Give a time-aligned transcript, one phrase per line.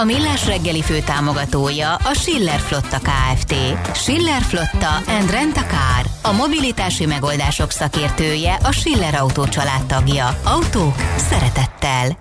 [0.00, 3.54] A Millás reggeli fő támogatója a Schiller Flotta KFT.
[3.94, 6.06] Schiller Flotta and Rent a Car.
[6.22, 9.44] A mobilitási megoldások szakértője a Schiller Autó
[9.86, 10.38] tagja.
[10.44, 12.18] Autók szeretettel.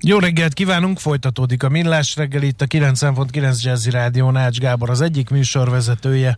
[0.00, 5.00] Jó reggelt kívánunk, folytatódik a Millás reggel itt a 90.9 Jazzy Rádió Nács Gábor az
[5.00, 6.36] egyik műsorvezetője.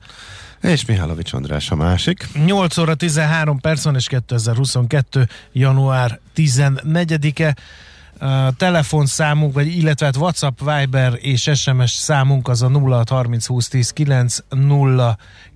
[0.62, 2.28] És Mihálovics András a másik.
[2.46, 5.28] 8 óra 13 perc van, és 2022.
[5.52, 7.56] január 14-e.
[8.56, 14.38] Telefonszámunk, vagy illetve hát WhatsApp, Viber és SMS számunk az a 0630 20 10 9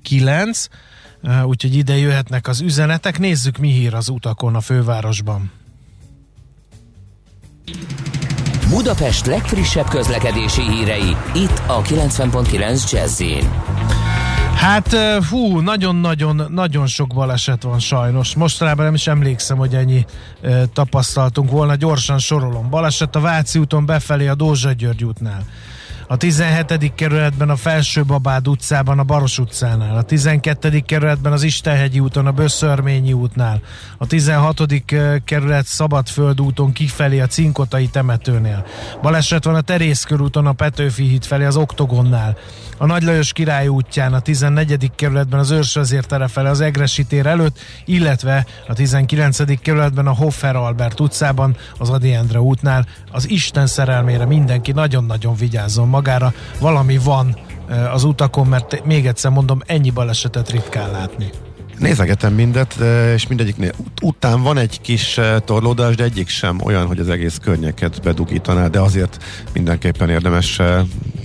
[0.03, 0.67] 09,
[1.45, 3.19] úgyhogy ide jöhetnek az üzenetek.
[3.19, 5.51] Nézzük, mi hír az utakon a fővárosban.
[8.69, 13.23] Budapest legfrissebb közlekedési hírei, itt a 90.9 jazz
[14.55, 14.97] Hát
[15.31, 18.35] hú, nagyon-nagyon nagyon sok baleset van sajnos.
[18.35, 20.05] Mostanában nem is emlékszem, hogy ennyi
[20.43, 21.75] e, tapasztaltunk volna.
[21.75, 22.71] Gyorsan sorolom.
[22.71, 25.45] Baleset a Váci úton befelé a Dózsa György útnál
[26.13, 26.93] a 17.
[26.95, 30.81] kerületben a Felsőbabád utcában a Baros utcánál, a 12.
[30.81, 33.61] kerületben az Istenhegyi úton a Böszörményi útnál,
[33.99, 34.63] a 16.
[35.25, 38.67] kerület Szabadföld úton kifelé a Cinkotai temetőnél.
[39.03, 42.37] Baleset van a Terészkörúton a Petőfi híd felé az Oktogonnál,
[42.79, 44.91] a Nagy Lajos király útján, a 14.
[44.97, 49.61] kerületben az Őrsvezér tere fele az Egresi tér előtt, illetve a 19.
[49.61, 52.87] kerületben a Hoffer Albert utcában, az Adi Endre útnál.
[53.13, 56.01] Az Isten szerelmére mindenki nagyon-nagyon vigyázzon magára,
[56.59, 57.37] valami van
[57.93, 61.31] az utakon, mert még egyszer mondom, ennyi balesetet ritkán látni.
[61.79, 62.77] Nézegetem mindet,
[63.15, 63.73] és mindegyiknél
[64.03, 68.81] után van egy kis torlódás, de egyik sem olyan, hogy az egész környeket bedugítaná, de
[68.81, 70.61] azért mindenképpen érdemes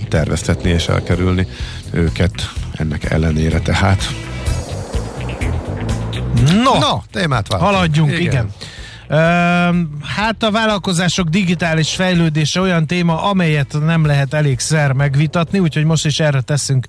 [0.08, 1.46] terveztetni és elkerülni
[1.90, 2.32] őket
[2.72, 4.02] ennek ellenére tehát.
[6.64, 7.72] No, no témát váltunk.
[7.72, 8.20] Haladjunk, igen.
[8.22, 8.52] igen.
[10.02, 16.20] Hát a vállalkozások digitális fejlődése olyan téma, amelyet nem lehet elégszer megvitatni, úgyhogy most is
[16.20, 16.86] erre teszünk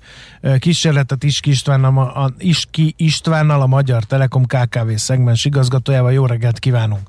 [0.58, 6.12] kísérletet Iski Istvánnal, a, Iski Istvánnal, a Magyar Telekom KKV szegmens igazgatójával.
[6.12, 7.08] Jó reggelt kívánunk!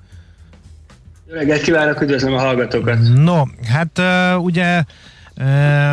[1.28, 2.98] Jó reggelt kívánok, üdvözlöm a hallgatókat!
[3.16, 4.02] No, hát
[4.38, 4.84] ugye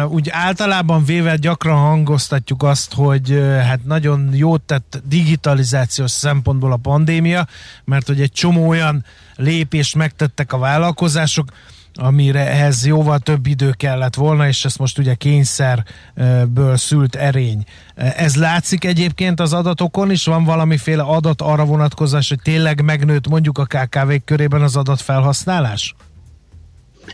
[0.09, 7.47] úgy általában véve gyakran hangoztatjuk azt, hogy hát nagyon jót tett digitalizációs szempontból a pandémia,
[7.84, 9.04] mert hogy egy csomó olyan
[9.37, 11.48] lépést megtettek a vállalkozások,
[11.94, 17.64] amire ehhez jóval több idő kellett volna, és ezt most ugye kényszerből szült erény.
[17.94, 20.25] Ez látszik egyébként az adatokon is?
[20.25, 25.94] Van valamiféle adat arra vonatkozás, hogy tényleg megnőtt mondjuk a KKV körében az adatfelhasználás?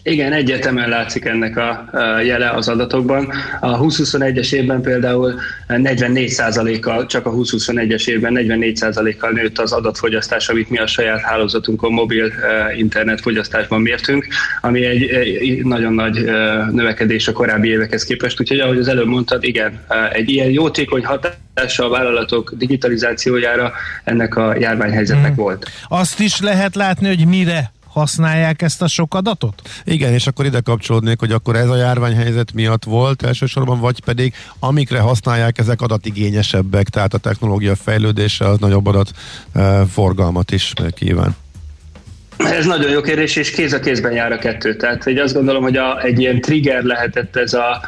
[0.02, 1.90] Igen, egyetemen látszik ennek a
[2.24, 3.32] jele az adatokban.
[3.60, 5.34] A 2021-es évben például
[5.68, 12.32] 44%-kal, csak a 2021-es évben 44%-kal nőtt az adatfogyasztás, amit mi a saját hálózatunkon mobil
[12.76, 14.26] internet fogyasztásban mértünk,
[14.60, 16.24] ami egy nagyon nagy
[16.72, 18.40] növekedés a korábbi évekhez képest.
[18.40, 19.80] Úgyhogy ahogy az előbb mondtad, igen,
[20.12, 23.72] egy ilyen jótékony hatása a vállalatok digitalizációjára
[24.04, 25.44] ennek a járványhelyzetnek hmm.
[25.44, 25.70] volt.
[25.88, 29.62] Azt is lehet látni, hogy mire használják ezt a sok adatot?
[29.84, 34.34] Igen, és akkor ide kapcsolódnék, hogy akkor ez a járványhelyzet miatt volt elsősorban, vagy pedig
[34.58, 39.10] amikre használják, ezek adatigényesebbek, tehát a technológia fejlődése az nagyobb adat
[39.90, 41.36] forgalmat is kíván.
[42.36, 44.76] Ez nagyon jó kérdés, és kéz a kézben jár a kettő.
[44.76, 47.80] Tehát hogy azt gondolom, hogy a, egy ilyen trigger lehetett ez a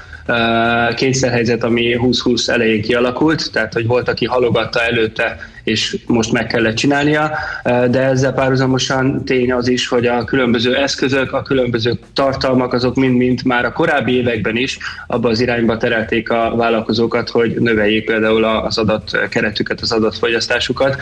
[0.94, 6.74] kényszerhelyzet, ami 2020 elején kialakult, tehát hogy volt, aki halogatta előtte, és most meg kellett
[6.74, 7.30] csinálnia,
[7.64, 13.44] de ezzel párhuzamosan tény az is, hogy a különböző eszközök, a különböző tartalmak, azok mind-mind
[13.44, 18.78] már a korábbi években is abba az irányba terelték a vállalkozókat, hogy növeljék például az
[18.78, 20.96] adatkeretüket, az adatfogyasztásukat,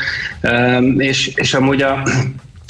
[0.97, 2.03] és, és amúgy a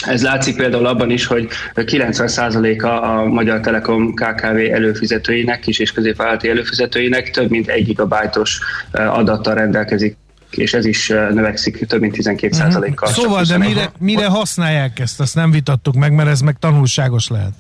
[0.07, 6.49] ez látszik például abban is, hogy 90%-a a Magyar Telekom KKV előfizetőinek, kis és középvállalati
[6.49, 8.61] előfizetőinek több mint egy gigabájtos
[8.93, 10.17] adattal rendelkezik
[10.51, 13.11] és ez is növekszik több mint 12%-kal.
[13.11, 13.21] Mhm.
[13.21, 15.21] Szóval, de mire, mire használják ezt?
[15.21, 17.53] Azt nem vitattuk meg, mert ez meg tanulságos lehet.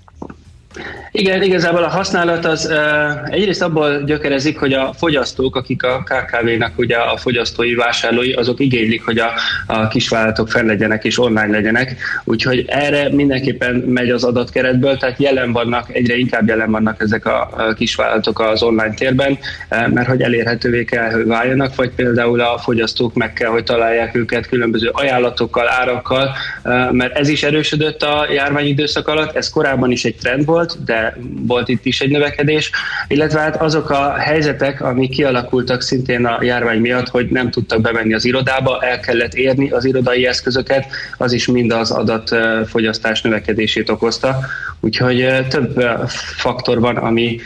[1.11, 2.73] Igen, igazából a használat az
[3.31, 9.05] egyrészt abból gyökerezik, hogy a fogyasztók, akik a KKV-nak ugye a fogyasztói vásárlói, azok igénylik,
[9.05, 9.31] hogy a,
[9.67, 11.97] a kisvállalatok fel legyenek és online legyenek.
[12.25, 17.51] Úgyhogy erre mindenképpen megy az adatkeretből, tehát jelen vannak, egyre inkább jelen vannak ezek a,
[17.57, 19.39] a kisvállalatok az online térben,
[19.69, 24.49] mert hogy elérhetővé kell, hogy váljanak, vagy például a fogyasztók meg kell, hogy találják őket
[24.49, 26.35] különböző ajánlatokkal, árakkal,
[26.91, 31.17] mert ez is erősödött a járványidőszak alatt, ez korábban is egy trend volt, de
[31.47, 32.71] volt itt is egy növekedés,
[33.09, 38.15] illetve hát azok a helyzetek, amik kialakultak szintén a járvány miatt, hogy nem tudtak bemenni
[38.15, 44.39] az irodába, el kellett érni az irodai eszközöket, az is mind az adatfogyasztás növekedését okozta.
[44.81, 45.81] Úgyhogy több
[46.37, 47.41] faktor van, ami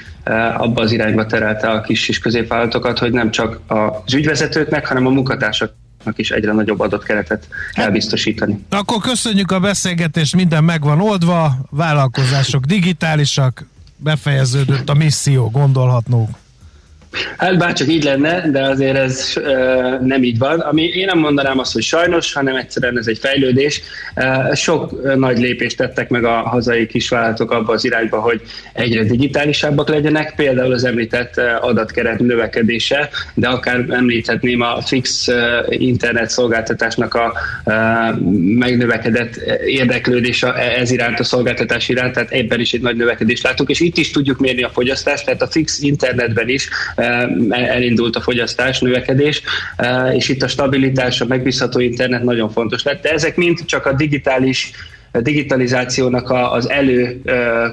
[0.56, 5.10] abba az irányba terelte a kis és középvállalatokat, hogy nem csak az ügyvezetőknek, hanem a
[5.10, 5.72] munkatársak
[6.16, 8.64] is egyre nagyobb adatkeretet kell biztosítani.
[8.68, 13.66] Akkor köszönjük a beszélgetést, minden meg van oldva, vállalkozások digitálisak,
[13.96, 16.28] befejeződött a misszió, gondolhatnunk.
[17.38, 20.60] Hát bárcsak így lenne, de azért ez uh, nem így van.
[20.60, 23.82] Ami én nem mondanám azt, hogy sajnos, hanem egyszerűen ez egy fejlődés.
[24.52, 28.40] Sok nagy lépést tettek meg a hazai kisvállalatok abba az irányba, hogy
[28.72, 35.28] egyre digitálisabbak legyenek, például az említett adatkeret növekedése, de akár említhetném a fix
[35.68, 37.32] internet szolgáltatásnak a
[38.40, 43.80] megnövekedett érdeklődése ez iránt a szolgáltatás iránt, tehát ebben is egy nagy növekedést látunk, és
[43.80, 46.68] itt is tudjuk mérni a fogyasztást, tehát a fix internetben is
[47.50, 49.42] elindult a fogyasztás, növekedés,
[50.12, 53.02] és itt a stabilitás, a megbízható internet nagyon fontos lett.
[53.02, 54.70] De ezek mind csak a digitális
[55.12, 57.20] digitalizációnak az elő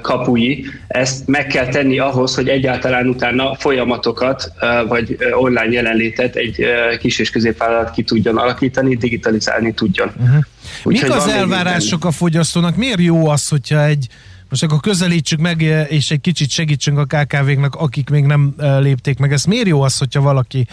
[0.02, 4.52] kapui, ezt meg kell tenni ahhoz, hogy egyáltalán utána folyamatokat
[4.88, 6.66] vagy online jelenlétet egy
[7.00, 10.12] kis és középvállalat ki tudjon alakítani, digitalizálni tudjon.
[10.20, 10.44] Uh-huh.
[10.84, 12.76] Mik az elvárások a fogyasztónak?
[12.76, 14.06] Miért jó az, hogyha egy
[14.48, 19.32] most akkor közelítsük meg, és egy kicsit segítsünk a KKV-knak, akik még nem lépték meg.
[19.32, 20.66] Ez miért jó az, hogyha valaki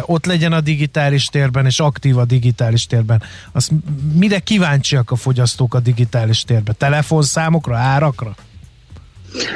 [0.00, 3.22] ott legyen a digitális térben, és aktív a digitális térben?
[3.52, 3.70] Az
[4.14, 6.74] mire kíváncsiak a fogyasztók a digitális térben?
[6.78, 8.34] Telefonszámokra, árakra?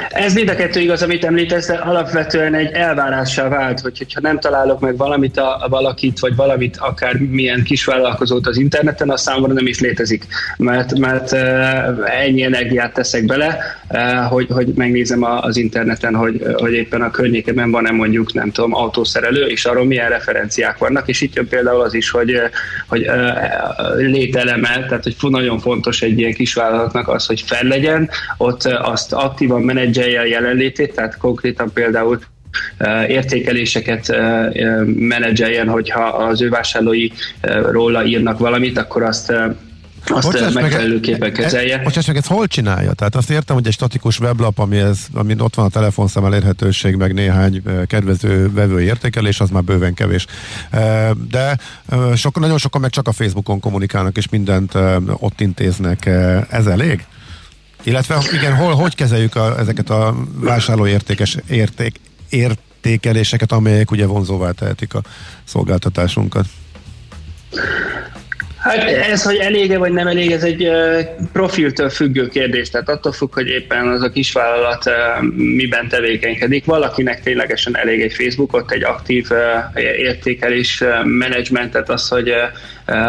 [0.09, 4.39] Ez mind a kettő igaz, amit említesz, de alapvetően egy elvárással vált, hogy, hogyha nem
[4.39, 9.53] találok meg valamit a, a valakit, vagy valamit, akár milyen kisvállalkozót az interneten, az számomra
[9.53, 10.25] nem is létezik,
[10.57, 11.33] mert, mert
[12.05, 13.59] ennyi energiát teszek bele,
[14.29, 19.45] hogy, hogy megnézem az interneten, hogy, hogy éppen a környékemben van-e mondjuk, nem tudom, autószerelő,
[19.45, 22.41] és arról milyen referenciák vannak, és itt jön például az is, hogy,
[22.87, 23.09] hogy
[23.97, 29.61] lételeme, tehát hogy nagyon fontos egy ilyen kisvállalatnak az, hogy fel legyen, ott azt aktívan
[29.67, 32.19] menedzselje a jelenlétét, tehát konkrétan például
[33.07, 34.15] értékeléseket
[34.85, 37.07] menedzseljen, hogyha az ő vásárlói
[37.71, 39.33] róla írnak valamit, akkor azt
[40.09, 41.77] azt Bocsáss megfelelőképpen kezelje.
[41.77, 42.93] Bocsáss meg, ezt hol csinálja?
[42.93, 46.95] Tehát azt értem, hogy egy statikus weblap, ami, ez, ami ott van a telefonszám elérhetőség,
[46.95, 50.25] meg néhány kedvező vevő értékelés, az már bőven kevés.
[51.29, 51.57] De
[52.15, 54.73] sok, nagyon sokan meg csak a Facebookon kommunikálnak, és mindent
[55.17, 56.05] ott intéznek.
[56.49, 57.05] Ez elég?
[57.87, 61.99] Illetve igen, hol, hogy kezeljük a, ezeket a vásárló értékes érték,
[62.29, 65.01] értékeléseket, amelyek ugye vonzóvá tehetik a
[65.43, 66.45] szolgáltatásunkat?
[68.67, 70.69] Hát ez, hogy elége vagy nem elég, ez egy
[71.33, 74.91] profiltől függő kérdés, tehát attól függ, hogy éppen az a kisvállalat
[75.35, 76.65] miben tevékenykedik.
[76.65, 79.27] Valakinek ténylegesen elég egy Facebook, ott egy aktív
[79.97, 82.33] értékelés menedzsmentet, az, hogy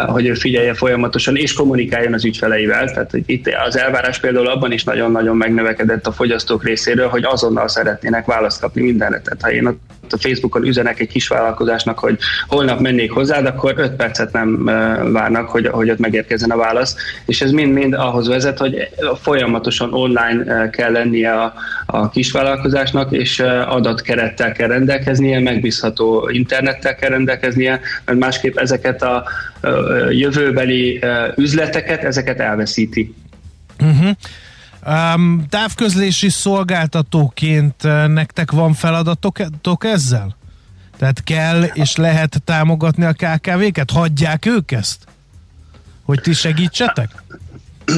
[0.07, 2.85] hogy ő figyelje folyamatosan és kommunikáljon az ügyfeleivel.
[2.89, 8.25] Tehát itt az elvárás például abban is nagyon-nagyon megnövekedett a fogyasztók részéről, hogy azonnal szeretnének
[8.25, 9.21] választ kapni mindenre.
[9.21, 9.75] Tehát ha én a
[10.17, 12.17] Facebookon üzenek egy kis vállalkozásnak, hogy
[12.47, 14.63] holnap mennék hozzád, akkor 5 percet nem
[15.11, 16.95] várnak, hogy, hogy ott megérkezzen a válasz.
[17.25, 18.89] És ez mind-mind ahhoz vezet, hogy
[19.21, 21.53] folyamatosan online kell lennie a,
[21.85, 29.23] a kisvállalkozásnak, és adatkerettel kell rendelkeznie, megbízható internettel kell rendelkeznie, mert másképp ezeket a
[30.09, 31.03] jövőbeli
[31.35, 33.13] üzleteket, ezeket elveszíti.
[33.79, 34.09] Uh-huh.
[34.89, 40.35] Um, távközlési szolgáltatóként nektek van feladatotok ezzel?
[40.97, 43.91] Tehát kell és lehet támogatni a KKV-ket?
[43.91, 45.07] Hagyják ők ezt?
[46.03, 47.23] Hogy ti segítsetek?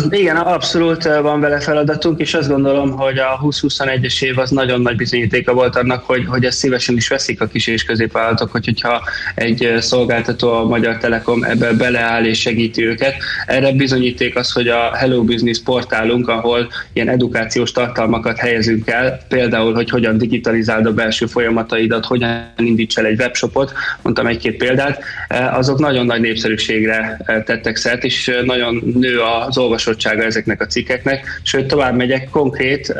[0.10, 4.96] Igen, abszolút van vele feladatunk, és azt gondolom, hogy a 2021-es év az nagyon nagy
[4.96, 9.02] bizonyítéka volt annak, hogy, hogy ezt szívesen is veszik a kis és középvállalatok, hogy, hogyha
[9.36, 13.16] egy szolgáltató, a Magyar Telekom ebbe beleáll és segíti őket.
[13.46, 19.74] Erre bizonyíték az, hogy a Hello Business portálunk, ahol ilyen edukációs tartalmakat helyezünk el, például,
[19.74, 25.04] hogy hogyan digitalizáld a belső folyamataidat, hogyan indíts el egy webshopot, mondtam egy-két példát,
[25.52, 31.40] azok nagyon nagy népszerűségre tettek szert, és nagyon nő az olvasás elolvasottsága ezeknek a cikkeknek,
[31.44, 32.96] sőt tovább megyek, konkrét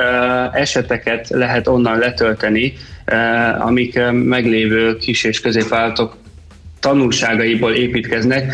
[0.54, 2.74] eseteket lehet onnan letölteni,
[3.60, 6.16] amik meglévő kis és középvállalatok
[6.80, 8.54] tanulságaiból építkeznek,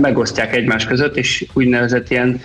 [0.00, 2.40] megosztják egymás között, és úgynevezett ilyen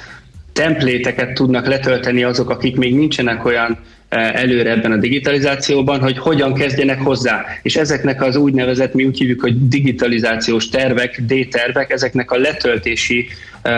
[0.54, 3.78] templéteket tudnak letölteni azok, akik még nincsenek olyan
[4.12, 7.46] előre ebben a digitalizációban, hogy hogyan kezdjenek hozzá.
[7.62, 13.28] És ezeknek az úgynevezett, mi úgy hívjuk, hogy digitalizációs tervek, D-tervek, ezeknek a letöltési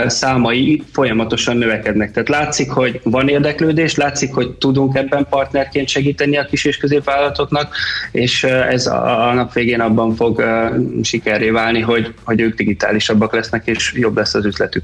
[0.08, 2.12] számai folyamatosan növekednek.
[2.12, 7.76] Tehát látszik, hogy van érdeklődés, látszik, hogy tudunk ebben partnerként segíteni a kis és középvállalatoknak,
[8.12, 10.44] és ez a nap végén abban fog
[11.04, 14.84] sikerré válni, hogy, hogy ők digitálisabbak lesznek, és jobb lesz az üzletük.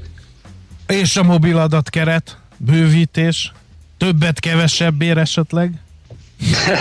[0.86, 3.52] És a mobil adatkeret, bővítés,
[4.00, 5.72] többet, kevesebbért esetleg?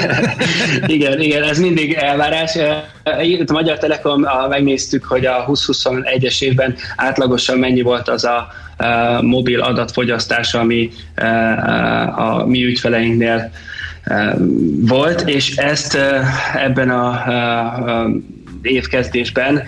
[0.95, 2.55] igen, igen, ez mindig elvárás.
[3.45, 8.47] A Magyar Telekom megnéztük, hogy a 2021-es évben átlagosan mennyi volt az a
[9.21, 10.89] mobil adatfogyasztás, ami
[12.15, 13.51] a mi ügyfeleinknél
[14.81, 15.97] volt, és ezt
[16.55, 17.23] ebben a
[18.61, 19.63] évkezdésben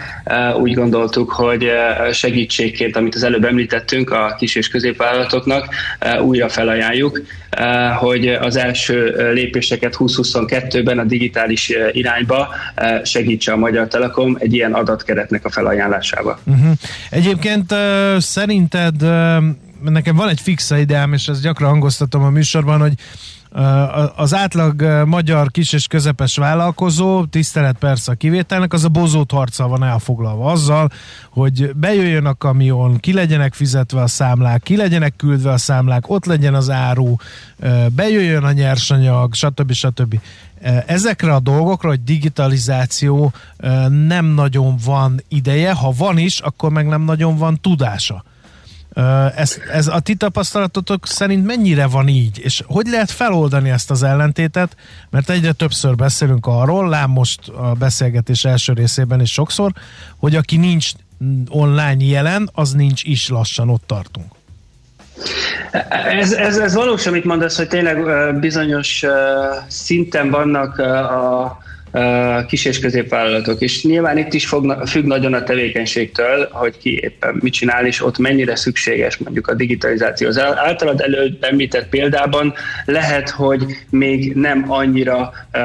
[0.59, 1.71] úgy gondoltuk, hogy
[2.11, 5.75] segítségként, amit az előbb említettünk a kis és középvállalatoknak,
[6.21, 7.21] újra felajánljuk,
[7.99, 12.47] hogy az első lépéseket 2022-ben a digitális irányba
[13.03, 16.39] segítse a Magyar Telekom egy ilyen adatkeretnek a felajánlásába.
[16.45, 16.71] Uh-huh.
[17.09, 17.73] Egyébként
[18.17, 18.95] szerinted
[19.83, 22.93] nekem van egy fixa ideám, és ezt gyakran hangoztatom a műsorban, hogy
[24.15, 29.67] az átlag magyar kis és közepes vállalkozó, tisztelet persze a kivételnek, az a bozót harccal
[29.67, 30.89] van elfoglalva azzal,
[31.29, 36.25] hogy bejöjjön a kamion, ki legyenek fizetve a számlák, ki legyenek küldve a számlák, ott
[36.25, 37.15] legyen az áru,
[37.95, 39.71] bejöjjön a nyersanyag, stb.
[39.71, 40.19] stb.
[40.85, 43.33] Ezekre a dolgokra, hogy digitalizáció
[44.07, 48.23] nem nagyon van ideje, ha van is, akkor meg nem nagyon van tudása.
[49.35, 54.03] Ez, ez a ti tapasztalatotok szerint mennyire van így, és hogy lehet feloldani ezt az
[54.03, 54.75] ellentétet,
[55.09, 59.71] mert egyre többször beszélünk arról, lám most a beszélgetés első részében is sokszor,
[60.17, 60.91] hogy aki nincs
[61.49, 64.31] online jelen, az nincs is lassan, ott tartunk.
[66.19, 67.99] Ez, ez, ez valós, amit mondasz, hogy tényleg
[68.39, 69.03] bizonyos
[69.67, 71.57] szinten vannak a
[72.47, 73.61] kis és középvállalatok.
[73.61, 78.05] És nyilván itt is fog, függ nagyon a tevékenységtől, hogy ki éppen mit csinál, és
[78.05, 80.27] ott mennyire szükséges mondjuk a digitalizáció.
[80.27, 82.53] Az általad előtt említett példában
[82.85, 85.61] lehet, hogy még nem annyira uh,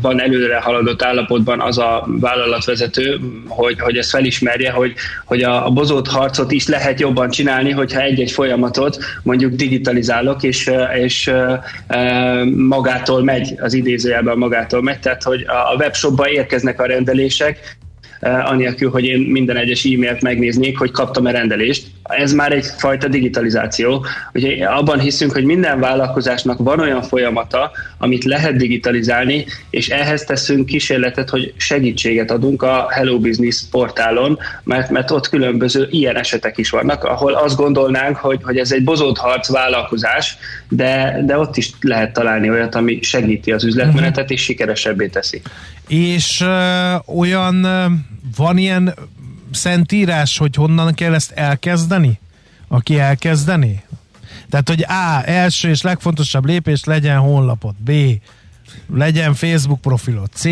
[0.00, 4.94] van előre haladott állapotban az a vállalatvezető, hogy, hogy ezt felismerje, hogy,
[5.24, 10.70] hogy a, a bozót harcot is lehet jobban csinálni, hogyha egy-egy folyamatot mondjuk digitalizálok, és,
[11.02, 11.30] és
[11.88, 17.76] uh, magától megy, az idézőjelben magától megy, tehát hogy a webshopba érkeznek a rendelések,
[18.24, 21.86] anélkül, hogy én minden egyes e-mailt megnéznék, hogy kaptam-e rendelést.
[22.02, 24.04] Ez már egyfajta digitalizáció.
[24.34, 30.66] Ugye abban hiszünk, hogy minden vállalkozásnak van olyan folyamata, amit lehet digitalizálni, és ehhez teszünk
[30.66, 36.70] kísérletet, hogy segítséget adunk a Hello Business portálon, mert, mert ott különböző ilyen esetek is
[36.70, 40.36] vannak, ahol azt gondolnánk, hogy, hogy ez egy bozótharc vállalkozás,
[40.68, 45.42] de, de ott is lehet találni olyat, ami segíti az üzletmenetet, és sikeresebbé teszi.
[45.88, 47.92] És uh, olyan uh,
[48.36, 48.94] van ilyen
[49.52, 52.20] szentírás, hogy honnan kell ezt elkezdeni?
[52.68, 53.82] Aki elkezdeni?
[54.50, 57.90] Tehát, hogy A, első és legfontosabb lépés legyen honlapot, B,
[58.94, 60.44] legyen Facebook profilot, C,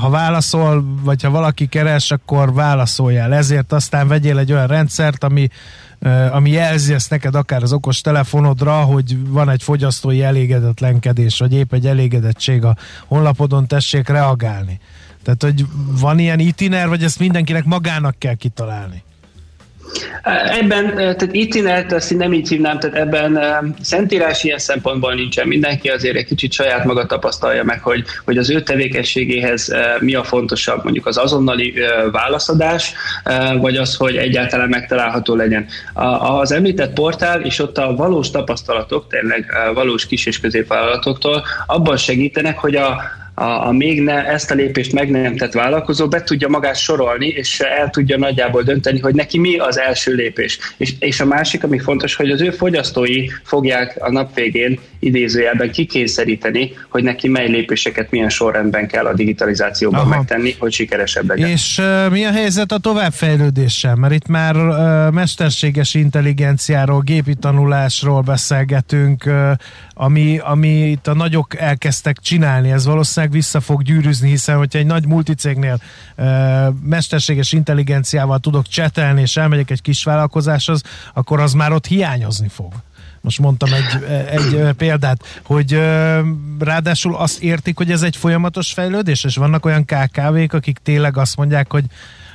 [0.00, 3.34] ha válaszol, vagy ha valaki keres, akkor válaszoljál.
[3.34, 5.48] Ezért aztán vegyél egy olyan rendszert, ami,
[6.30, 11.72] ami jelzi ezt neked akár az okos telefonodra, hogy van egy fogyasztói elégedetlenkedés, vagy épp
[11.72, 12.76] egy elégedettség a
[13.06, 14.80] honlapodon, tessék reagálni.
[15.22, 15.66] Tehát, hogy
[16.00, 19.02] van ilyen itiner, vagy ezt mindenkinek magának kell kitalálni?
[20.60, 23.38] Ebben, tehát itinert azt nem így hívnám, tehát ebben
[23.80, 25.46] szentírás ilyen szempontból nincsen.
[25.48, 30.24] Mindenki azért egy kicsit saját maga tapasztalja meg, hogy, hogy az ő tevékenységéhez mi a
[30.24, 31.74] fontosabb, mondjuk az azonnali
[32.12, 32.92] válaszadás,
[33.60, 35.66] vagy az, hogy egyáltalán megtalálható legyen.
[36.18, 42.58] Az említett portál és ott a valós tapasztalatok, tényleg valós kis és középvállalatoktól abban segítenek,
[42.58, 43.02] hogy a,
[43.40, 47.26] a, a még ne, ezt a lépést meg nem tett vállalkozó be tudja magát sorolni,
[47.26, 50.58] és el tudja nagyjából dönteni, hogy neki mi az első lépés.
[50.76, 55.70] És, és a másik, ami fontos, hogy az ő fogyasztói fogják a nap végén idézőjelben
[55.70, 60.08] kikényszeríteni, hogy neki mely lépéseket milyen sorrendben kell a digitalizációban Aha.
[60.08, 61.48] megtenni, hogy sikeresebb legyen.
[61.48, 63.94] És uh, mi a helyzet a továbbfejlődéssel?
[63.94, 69.50] Mert itt már uh, mesterséges intelligenciáról, gépi tanulásról beszélgetünk, uh,
[70.02, 72.70] ami, ami itt a nagyok elkezdtek csinálni.
[72.70, 75.80] Ez valószínűleg vissza fog gyűrűzni, hiszen hogyha egy nagy multicégnél
[76.16, 76.26] e,
[76.82, 80.82] mesterséges intelligenciával tudok csetelni, és elmegyek egy kis vállalkozáshoz,
[81.14, 82.72] akkor az már ott hiányozni fog.
[83.20, 85.72] Most mondtam egy, egy példát, hogy
[86.58, 91.36] ráadásul azt értik, hogy ez egy folyamatos fejlődés, és vannak olyan KKV-k, akik tényleg azt
[91.36, 91.84] mondják, hogy,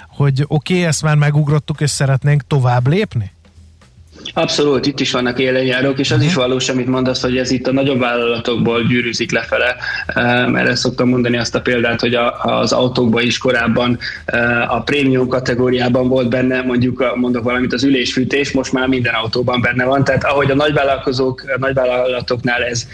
[0.08, 3.35] hogy oké, okay, ezt már megugrottuk, és szeretnénk tovább lépni?
[4.34, 6.40] Abszolút, itt is vannak élenjárók, és az is mhm.
[6.40, 9.76] valós, amit mondasz, hogy ez itt a nagyobb vállalatokból gyűrűzik lefele,
[10.50, 13.98] mert ezt szoktam mondani azt a példát, hogy az autókban is korábban
[14.68, 19.86] a prémium kategóriában volt benne, mondjuk mondok valamit, az ülésfűtés, most már minden autóban benne
[19.86, 22.88] van, tehát ahogy a nagyvállalkozók, a nagyvállalatoknál ez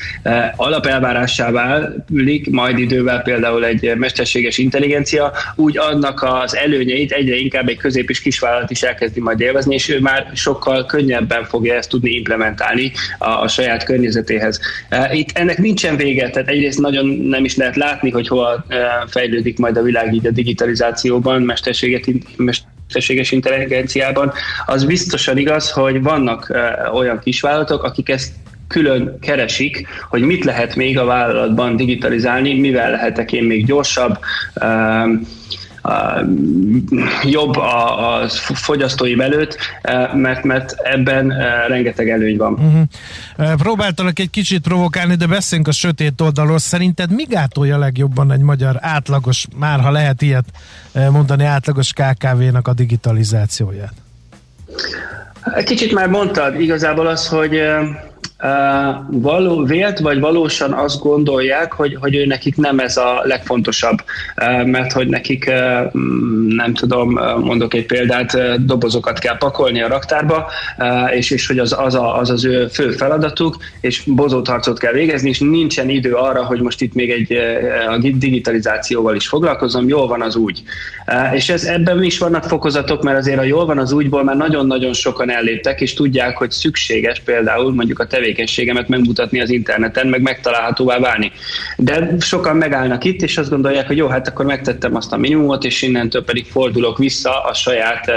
[0.55, 7.77] alapelvárássá válik, majd idővel például egy mesterséges intelligencia, úgy annak az előnyeit egyre inkább egy
[7.77, 11.89] közép és kisvállalat is elkezdi majd élvezni, és ő már sokkal könnyebb könnyebben fogja ezt
[11.89, 14.59] tudni implementálni a, a saját környezetéhez.
[14.89, 19.05] E, itt ennek nincsen vége, tehát egyrészt nagyon nem is lehet látni, hogy hol e,
[19.07, 22.05] fejlődik majd a világ így a digitalizációban, mesterséget,
[22.37, 24.31] mesterséges intelligenciában.
[24.65, 28.33] Az biztosan igaz, hogy vannak e, olyan kisvállalatok, akik ezt
[28.67, 34.17] külön keresik, hogy mit lehet még a vállalatban digitalizálni, mivel lehetek én még gyorsabb,
[37.23, 42.53] jobb a, a fogyasztói belőtt, e, mert, mert ebben e, rengeteg előny van.
[42.53, 43.55] Uh-huh.
[43.55, 46.59] Próbáltalak egy kicsit provokálni, de beszéljünk a sötét oldalról.
[46.59, 50.45] Szerinted mi gátolja legjobban egy magyar átlagos, már ha lehet ilyet
[51.11, 53.93] mondani, átlagos KKV-nak a digitalizációját?
[55.63, 57.61] Kicsit már mondtad, igazából az, hogy
[59.09, 63.97] való, vélt vagy valósan azt gondolják, hogy, hogy ő nekik nem ez a legfontosabb,
[64.65, 65.45] mert hogy nekik,
[66.47, 70.51] nem tudom, mondok egy példát, dobozokat kell pakolni a raktárba,
[71.15, 75.29] és, és hogy az az, a, az az ő fő feladatuk, és bozótharcot kell végezni,
[75.29, 77.33] és nincsen idő arra, hogy most itt még egy
[77.87, 80.63] a digitalizációval is foglalkozom, jól van az úgy.
[81.33, 84.93] És ez, ebben is vannak fokozatok, mert azért a jól van az úgyból már nagyon-nagyon
[84.93, 90.99] sokan elléptek, és tudják, hogy szükséges például mondjuk a tevékenységemet megmutatni az interneten, meg megtalálhatóvá
[90.99, 91.31] válni.
[91.77, 95.63] De sokan megállnak itt, és azt gondolják, hogy jó, hát akkor megtettem azt a minimumot,
[95.63, 98.11] és innentől pedig fordulok vissza a saját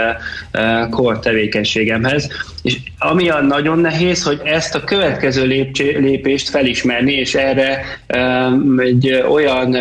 [0.52, 2.28] uh, core tevékenységemhez.
[2.62, 5.46] És ami a nagyon nehéz, hogy ezt a következő
[5.76, 9.76] lépést felismerni, és erre uh, egy olyan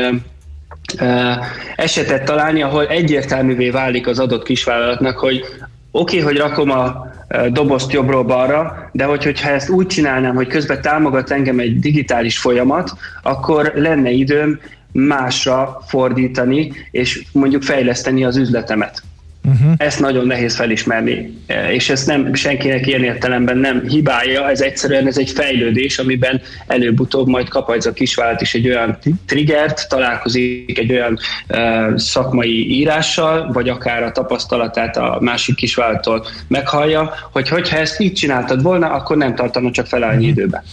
[1.75, 5.45] esetet találni, ahol egyértelművé válik az adott kisvállalatnak, hogy
[5.91, 7.12] oké, okay, hogy rakom a
[7.51, 12.37] dobozt jobbról balra, de hogy, hogyha ezt úgy csinálnám, hogy közben támogat engem egy digitális
[12.37, 12.91] folyamat,
[13.21, 14.59] akkor lenne időm
[14.91, 19.03] másra fordítani, és mondjuk fejleszteni az üzletemet.
[19.45, 19.73] Uh-huh.
[19.77, 25.17] Ezt nagyon nehéz felismerni, és ezt nem senkinek ilyen értelemben nem hibája, ez egyszerűen ez
[25.17, 30.91] egy fejlődés, amiben előbb-utóbb majd kap ez a kisvállalat is egy olyan triggert, találkozik egy
[30.91, 37.99] olyan uh, szakmai írással, vagy akár a tapasztalatát a másik kisvállalattól meghallja, hogy hogyha ezt
[37.99, 40.27] így csináltad volna, akkor nem tartana csak fel annyi uh-huh.
[40.27, 40.63] időbe.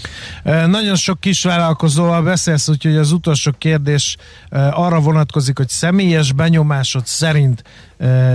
[0.66, 4.16] Nagyon sok kisvállalkozóval beszélsz, úgyhogy az utolsó kérdés
[4.70, 7.62] arra vonatkozik, hogy személyes benyomásod szerint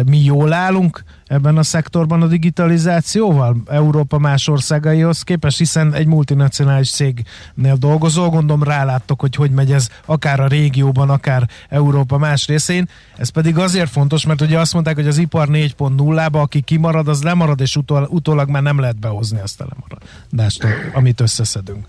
[0.05, 6.91] mi jól állunk ebben a szektorban a digitalizációval Európa más országaihoz képest, hiszen egy multinacionális
[6.91, 12.89] cégnél dolgozó, gondolom ráláttok, hogy hogy megy ez akár a régióban, akár Európa más részén.
[13.17, 17.23] Ez pedig azért fontos, mert ugye azt mondták, hogy az ipar 4.0-ba, aki kimarad, az
[17.23, 21.87] lemarad, és utól, utólag már nem lehet behozni azt a lemaradást, amit összeszedünk.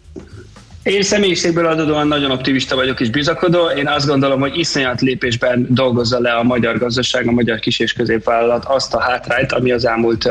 [0.86, 3.68] Én személyiségből adódóan nagyon optimista vagyok és bizakodó.
[3.68, 7.92] Én azt gondolom, hogy iszonyat lépésben dolgozza le a magyar gazdaság, a magyar kis- és
[7.92, 10.28] középvállalat azt a hátrányt, ami az elmúlt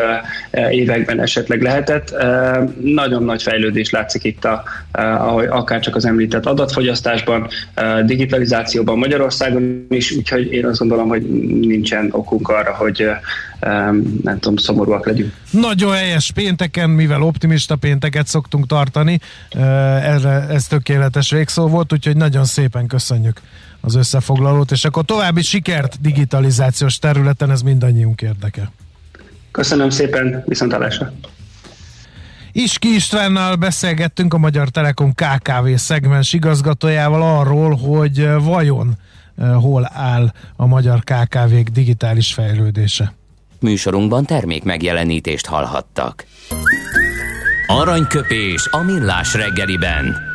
[0.70, 2.15] években esetleg lehetett.
[2.82, 7.48] Nagyon nagy fejlődés látszik itt, a, ahogy akár csak az említett adatfogyasztásban,
[8.06, 11.22] digitalizációban Magyarországon is, úgyhogy én azt gondolom, hogy
[11.60, 13.10] nincsen okunk arra, hogy
[14.24, 15.34] nem tudom, szomorúak legyünk.
[15.52, 19.20] Nagyon helyes pénteken, mivel optimista pénteket szoktunk tartani,
[20.02, 23.42] erre ez tökéletes végszó volt, úgyhogy nagyon szépen köszönjük
[23.82, 28.72] az összefoglalót, és akkor további sikert digitalizációs területen, ez mindannyiunk érdeke.
[29.52, 31.14] Köszönöm szépen, viszontalásra!
[32.52, 38.98] Iski Istvánnal beszélgettünk a Magyar Telekom KKV szegmens igazgatójával arról, hogy vajon
[39.38, 43.14] hol áll a magyar KKV-k digitális fejlődése.
[43.60, 46.26] Műsorunkban termék megjelenítést hallhattak.
[47.68, 50.35] Aranyköpés a millás reggeliben.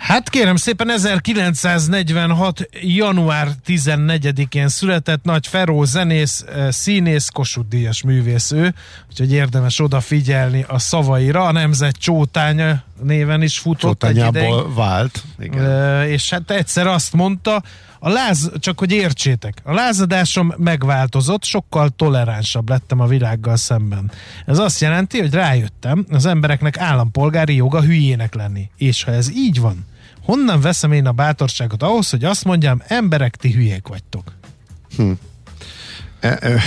[0.00, 2.68] Hát kérem szépen 1946.
[2.80, 8.74] január 14-én született nagy Feró zenész, eh, színész, Kossuth Díjas művész ő,
[9.08, 11.44] úgyhogy érdemes odafigyelni a szavaira.
[11.44, 14.52] A nemzet csótánya néven is futott egy ideig.
[14.74, 15.22] vált.
[15.38, 16.08] Igen.
[16.08, 17.62] És hát egyszer azt mondta,
[17.98, 24.10] a láz, csak hogy értsétek, a lázadásom megváltozott, sokkal toleránsabb lettem a világgal szemben.
[24.46, 28.70] Ez azt jelenti, hogy rájöttem, az embereknek állampolgári joga hülyének lenni.
[28.76, 29.88] És ha ez így van,
[30.30, 34.32] honnan veszem én a bátorságot ahhoz, hogy azt mondjam, emberek, ti hülyék vagytok?
[34.96, 35.10] Hm.
[36.20, 36.60] E, e,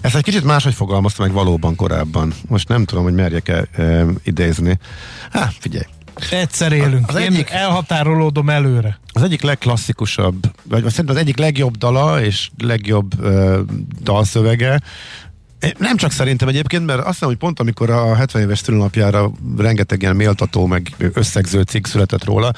[0.00, 2.32] ezt egy kicsit máshogy fogalmazta meg valóban korábban.
[2.48, 4.78] Most nem tudom, hogy merjek-e e, idézni.
[5.30, 5.84] Hát, figyelj.
[6.30, 7.08] Egyszer élünk.
[7.08, 8.98] Az Én egyik, elhatárolódom előre.
[9.12, 13.58] Az egyik legklasszikusabb, vagy szerintem az egyik legjobb dala és legjobb uh,
[14.02, 14.80] dalszövege,
[15.78, 20.02] nem csak szerintem egyébként, mert azt hiszem, hogy pont amikor a 70 éves szülőnapjára rengeteg
[20.02, 22.52] ilyen méltató, meg összegző cikk született róla,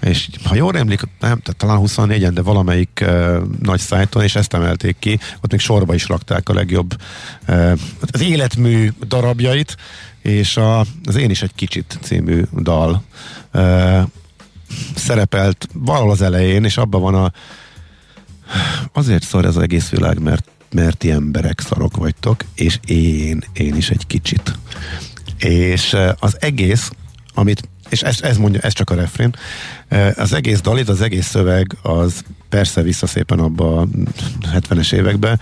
[0.00, 4.54] és ha jól emlék, nem, tehát talán 24-en, de valamelyik uh, nagy szájton, és ezt
[4.54, 6.96] emelték ki, ott még sorba is rakták a legjobb
[7.48, 7.78] uh,
[8.12, 9.76] az életmű darabjait,
[10.22, 13.02] és a, az Én is egy kicsit című dal
[13.52, 14.00] uh,
[14.94, 17.32] szerepelt valahol az elején, és abban van a
[18.92, 23.76] azért szar ez az egész világ, mert mert ti emberek szarok vagytok, és én, én
[23.76, 24.58] is egy kicsit.
[25.38, 26.90] És az egész,
[27.34, 29.34] amit és ez, ez mondja, ez csak a refrén.
[30.16, 33.86] Az egész dalit, az egész szöveg, az persze vissza szépen abba a
[34.54, 35.38] 70-es évekbe,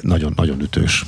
[0.00, 1.04] nagyon-nagyon ütős.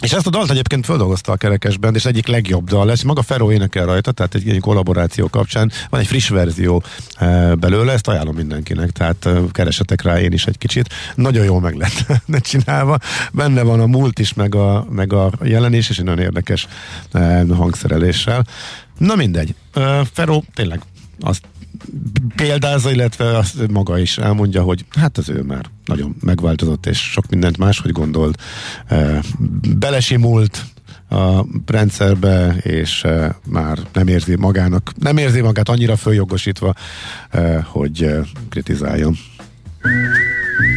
[0.00, 3.02] És ezt a dalt egyébként földolgozta a kerekesben, és egyik legjobb dal lesz.
[3.02, 6.82] Maga Feró énekel rajta, tehát egy ilyen kollaboráció kapcsán van egy friss verzió
[7.16, 10.88] e, belőle, ezt ajánlom mindenkinek, tehát e, keresetek rá én is egy kicsit.
[11.14, 12.04] Nagyon jól meg lett
[12.50, 12.98] csinálva.
[13.32, 16.66] Benne van a múlt is, meg a, meg a jelenés, és egy nagyon érdekes
[17.12, 18.46] e, hangszereléssel.
[18.98, 19.54] Na mindegy.
[19.74, 20.80] E, Feró tényleg
[21.20, 21.42] azt
[22.36, 27.28] példázza, illetve azt maga is elmondja, hogy hát az ő már nagyon megváltozott, és sok
[27.28, 28.42] mindent máshogy gondolt.
[29.78, 30.64] Belesimult
[31.10, 33.06] a rendszerbe, és
[33.46, 36.74] már nem érzi magának, nem érzi magát annyira följogosítva,
[37.64, 38.10] hogy
[38.48, 39.16] kritizáljon.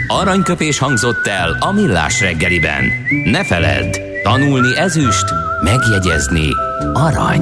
[0.08, 2.84] Aranyköpés hangzott el a millás reggeliben.
[3.26, 5.26] Ne feledd, tanulni ezüst,
[5.64, 6.48] megjegyezni
[6.94, 7.42] arany.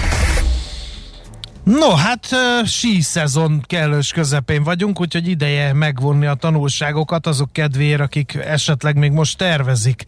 [1.63, 2.27] No, hát
[2.65, 9.11] sí szezon kellős közepén vagyunk, úgyhogy ideje megvonni a tanulságokat azok kedvéért, akik esetleg még
[9.11, 10.03] most tervezik,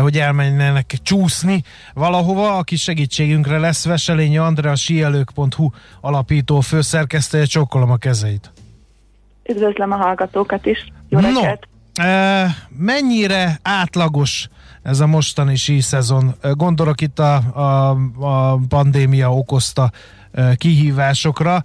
[0.00, 1.62] hogy elmenjenek csúszni
[1.94, 3.84] valahova, aki segítségünkre lesz.
[3.84, 8.52] Veselényi Andrea, sielők.hu alapító főszerkesztője, csokkolom a kezeit.
[9.48, 10.92] Üdvözlöm a hallgatókat is.
[11.08, 11.28] Jó no,
[12.68, 14.48] mennyire átlagos
[14.82, 16.34] ez a mostani sí szezon?
[16.40, 19.90] Gondolok itt a, a, a pandémia okozta
[20.56, 21.62] kihívásokra.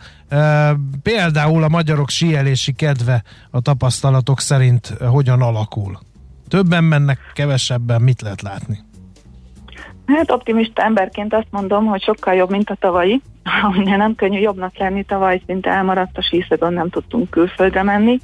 [1.04, 6.00] Például a magyarok síelési kedve a tapasztalatok szerint hogyan alakul?
[6.48, 8.80] Többen mennek, kevesebben, mit lehet látni?
[10.06, 13.22] Hát optimista emberként azt mondom, hogy sokkal jobb, mint a tavalyi.
[13.64, 18.20] Aminél nem könnyű jobbnak lenni, tavaly szinte elmaradt a síszedon, nem tudtunk külföldre menni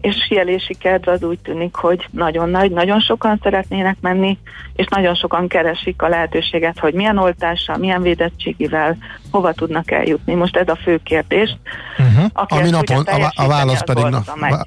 [0.00, 4.38] és sielési kedv az úgy tűnik, hogy nagyon nagy, nagyon sokan szeretnének menni,
[4.74, 8.96] és nagyon sokan keresik a lehetőséget, hogy milyen oltással, milyen védettségivel,
[9.30, 10.34] hova tudnak eljutni.
[10.34, 11.56] Most ez a fő kérdés.
[11.98, 12.30] Uh-huh.
[12.32, 14.22] Ami napon, a, a, válasz pedig na,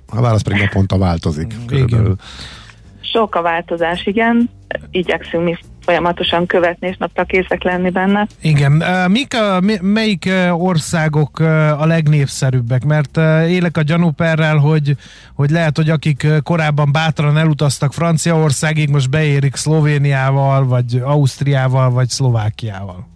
[0.07, 1.53] a válasz pedig naponta változik.
[1.69, 2.19] Igen.
[3.01, 4.49] Sok a változás, igen.
[4.91, 8.27] Igyekszünk mi folyamatosan követni és napra készek lenni benne.
[8.41, 8.83] Igen.
[9.11, 11.39] Mik a, melyik országok
[11.79, 12.83] a legnépszerűbbek?
[12.83, 13.17] Mert
[13.47, 14.95] élek a gyanúperrel, hogy,
[15.35, 23.09] hogy lehet, hogy akik korábban bátran elutaztak Franciaországig, most beérik Szlovéniával, vagy Ausztriával, vagy Szlovákiával.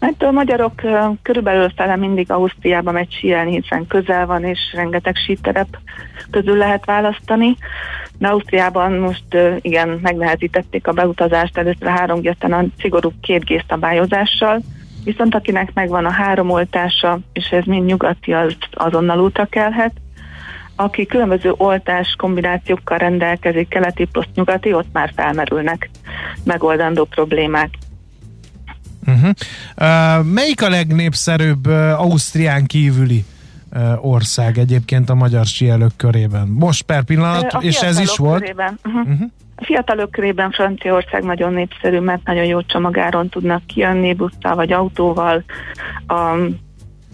[0.00, 0.80] Hát a magyarok
[1.22, 5.78] körülbelül fele mindig Ausztriába megy síelni, hiszen közel van, és rengeteg síterep
[6.30, 7.56] közül lehet választani.
[8.18, 14.60] De Ausztriában most igen, megnehezítették a beutazást először három aztán a szigorú két szabályozással,
[15.04, 19.92] viszont akinek megvan a három oltása, és ez mind nyugati, az azonnal útra kelhet.
[20.76, 25.90] Aki különböző oltás kombinációkkal rendelkezik, keleti plusz nyugati, ott már felmerülnek
[26.44, 27.70] megoldandó problémák.
[29.06, 29.30] Uh-huh.
[29.76, 33.24] Uh, melyik a legnépszerűbb uh, Ausztrián kívüli
[34.00, 36.48] ország egyébként a magyar síelők körében.
[36.48, 38.40] Most per pillanat, a és ez is volt.
[38.40, 38.78] Körében.
[38.84, 39.08] Uh-huh.
[39.08, 39.30] Uh-huh.
[39.56, 45.44] A fiatalok körében Franciaország nagyon népszerű, mert nagyon jó csomagáron tudnak kijönni busszal vagy autóval.
[46.06, 46.36] A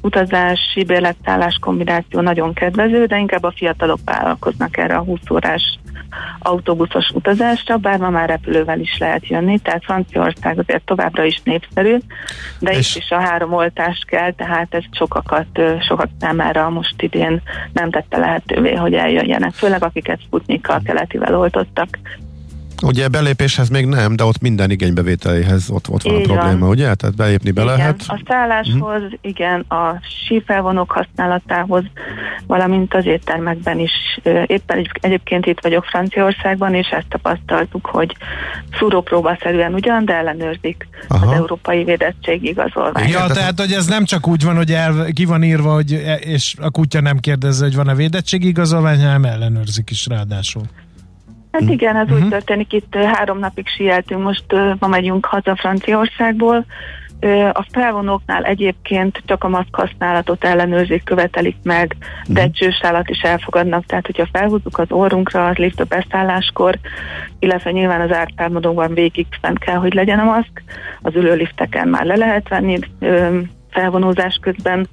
[0.02, 5.78] utazási bérletszállás kombináció nagyon kedvező, de inkább a fiatalok vállalkoznak erre a 20 órás
[6.38, 11.96] autóbuszos utazásra, bár ma már repülővel is lehet jönni, tehát Franciaország azért továbbra is népszerű,
[12.58, 12.96] de és...
[12.96, 18.18] itt is a három oltás kell, tehát ez sokakat, sokak számára most idén nem tette
[18.18, 21.98] lehetővé, hogy eljöjjenek, főleg akiket Sputnikkal keletivel oltottak.
[22.82, 26.68] Ugye belépéshez még nem, de ott minden igénybevételéhez ott, ott van Így a probléma, van.
[26.68, 26.94] ugye?
[26.94, 27.76] Tehát belépni be igen.
[27.76, 28.04] lehet.
[28.06, 29.18] A szálláshoz, hmm.
[29.20, 31.84] igen, a sífelvonók használatához,
[32.46, 34.20] valamint az éttermekben is.
[34.46, 38.16] Éppen egyébként itt vagyok Franciaországban, és ezt tapasztaltuk, hogy
[38.78, 41.26] szúrópróbaszerűen ugyan, de ellenőrzik Aha.
[41.26, 43.10] az európai védettség igazolványt.
[43.10, 46.14] Ja, tehát, hogy ez nem csak úgy van, hogy el, ki van írva, hogy, e-
[46.14, 50.62] és a kutya nem kérdezi, hogy van-e védettség igazolvány, hanem ellenőrzik is ráadásul.
[51.52, 52.16] Hát igen, ez uh-huh.
[52.16, 52.30] úgy mhm.
[52.30, 54.44] történik, itt három napig sieltünk, most
[54.78, 56.64] ma megyünk haza Franciaországból.
[57.52, 63.86] A felvonóknál egyébként csak a maszk használatot ellenőrzik, követelik meg, de egy csősálat is elfogadnak,
[63.86, 66.78] tehát hogyha felhúzzuk az orrunkra az lift a beszálláskor,
[67.38, 70.62] illetve nyilván az ártálmodóban végig fent kell, hogy legyen a maszk,
[71.02, 72.78] az ülőlifteken már le lehet venni
[73.70, 74.88] felvonózás közben,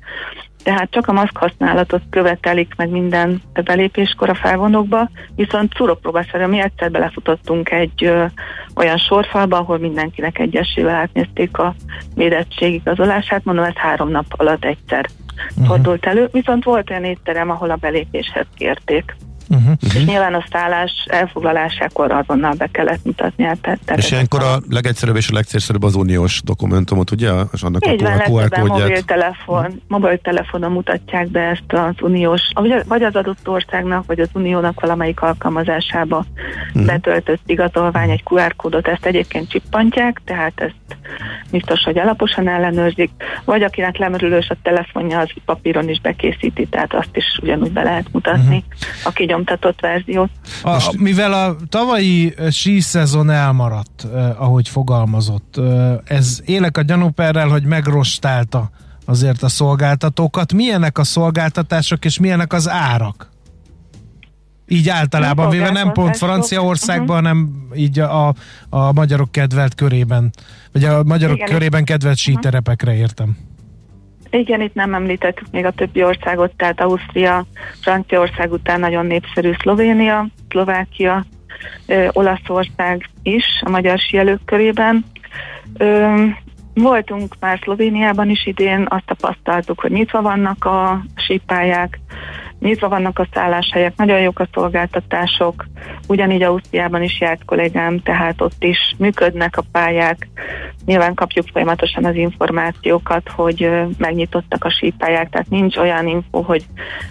[0.63, 6.91] tehát csak a maszk használatot követelik meg minden belépéskor a felvonókba, viszont szúrópróbaszerűen mi egyszer
[6.91, 8.25] belefutottunk egy ö,
[8.75, 11.75] olyan sorfalba, ahol mindenkinek egyesével átnézték a
[12.15, 15.05] védettség igazolását, mondom, ez három nap alatt egyszer
[15.49, 15.67] uh-huh.
[15.67, 19.15] fordult elő, viszont volt olyan étterem, ahol a belépéshez kérték.
[19.49, 19.73] Uh-huh.
[19.81, 23.43] És nyilván a szállás elfoglalásakor azonnal be kellett mutatni.
[23.61, 27.31] Tehát, és ilyenkor a legegyszerűbb és a legcélszerűbb az uniós dokumentumot, ugye?
[27.53, 28.67] És annak Így a, van, QR kódját.
[28.67, 32.41] mobiltelefon, mobiltelefonon mutatják be ezt az uniós,
[32.87, 36.25] vagy az adott országnak, vagy az uniónak valamelyik alkalmazásába
[36.67, 36.85] uh-huh.
[36.85, 40.97] betöltött igazolvány, egy QR kódot, ezt egyébként csippantják, tehát ezt
[41.51, 43.11] biztos, hogy alaposan ellenőrzik,
[43.45, 48.07] vagy akinek lemerülős a telefonja, az papíron is bekészíti, tehát azt is ugyanúgy be lehet
[48.11, 49.03] mutatni, uh-huh.
[49.03, 50.29] aki nyomtatott verziót.
[50.63, 52.33] A, mivel a tavalyi
[52.79, 58.69] szezon elmaradt, eh, ahogy fogalmazott, eh, ez élek a gyanúperrel, hogy megrostálta
[59.05, 60.53] azért a szolgáltatókat.
[60.53, 63.29] Milyenek a szolgáltatások, és milyenek az árak?
[64.67, 67.29] Így általában véve nem pont Franciaországban, uh-huh.
[67.29, 68.33] hanem így a,
[68.69, 70.31] a magyarok kedvelt körében,
[70.71, 72.35] vagy a magyarok Igen, körében kedvelt uh-huh.
[72.35, 73.37] síterepekre értem.
[74.29, 77.45] Igen, itt nem említettük még a többi országot, tehát Ausztria,
[77.81, 81.25] Franciaország után nagyon népszerű Szlovénia, Szlovákia,
[82.11, 85.05] Olaszország is a magyar sielők körében.
[86.73, 91.99] Voltunk már Szlovéniában is idén, azt tapasztaltuk, hogy nyitva vannak a sípályák,
[92.59, 95.65] nyitva vannak a szálláshelyek, nagyon jók a szolgáltatások,
[96.07, 100.27] ugyanígy Ausztriában is járt kollégám, tehát ott is működnek a pályák,
[100.85, 106.65] nyilván kapjuk folyamatosan az információkat, hogy megnyitottak a sípályák, tehát nincs olyan info, hogy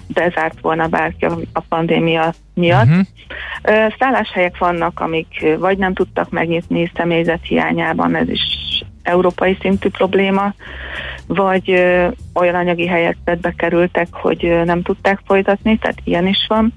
[0.07, 2.87] bezárt volna bárki a pandémia miatt.
[2.87, 3.93] Uh-huh.
[3.99, 8.43] Szálláshelyek vannak, amik vagy nem tudtak megnyitni személyzet hiányában, ez is
[9.09, 10.55] európai szintű probléma,
[11.27, 16.73] vagy ö, olyan anyagi helyzetbe kerültek, hogy ö, nem tudták folytatni, tehát ilyen is van.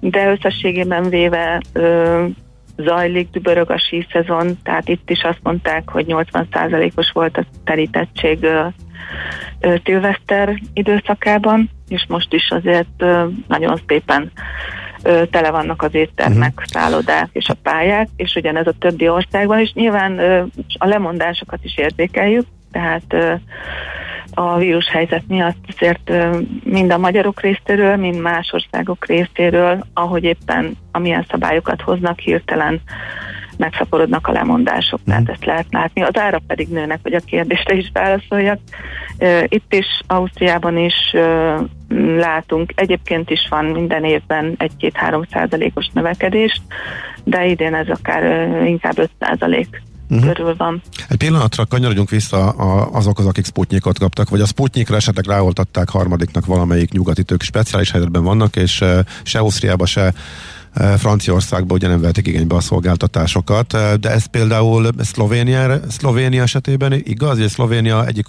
[0.00, 2.26] De összességében véve ö,
[2.76, 8.46] zajlik, dübörög a szezon, tehát itt is azt mondták, hogy 80%-os volt a terítettség
[9.84, 13.04] szilveszter időszakában, és most is azért
[13.48, 14.32] nagyon szépen
[15.02, 16.64] tele vannak az éttermek, uh-huh.
[16.64, 20.18] szállodák és a pályák, és ugyanez a többi országban, és nyilván
[20.78, 23.14] a lemondásokat is érzékeljük, tehát
[24.34, 26.12] a vírushelyzet miatt azért
[26.64, 32.80] mind a magyarok részéről, mind más országok részéről, ahogy éppen amilyen szabályokat hoznak hirtelen
[33.56, 35.30] megszaporodnak a lemondások, tehát mhm.
[35.30, 36.02] ezt lehet látni.
[36.02, 38.58] Az árak pedig nőnek, hogy a kérdésre is válaszoljak.
[39.44, 41.14] Itt is, Ausztriában is
[42.16, 46.60] látunk, egyébként is van minden évben egy-két-három százalékos növekedés,
[47.24, 50.32] de idén ez akár inkább 5 százalék uh-huh.
[50.32, 50.82] körül van.
[51.08, 56.46] Egy pillanatra kanyarodjunk vissza a, azokhoz, akik Sputnikot kaptak, vagy a Sputnikra esetleg ráoltatták harmadiknak
[56.46, 58.84] valamelyik nyugati tők speciális helyzetben vannak, és
[59.22, 60.14] se Ausztriába, se
[60.74, 67.48] Franciaországban ugye nem vették igénybe a szolgáltatásokat, de ez például Szlovénia, Szlovénia esetében igaz, hogy
[67.48, 68.26] Szlovénia egyik